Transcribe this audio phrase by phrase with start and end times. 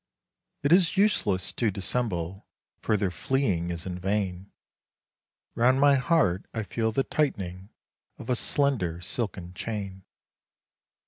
[0.63, 2.47] It is useless to dissemble,
[2.81, 4.51] further fleeing is in vain,
[5.53, 7.69] 'Round my heart I feel the tight'ning
[8.17, 10.03] of a slender silken chain.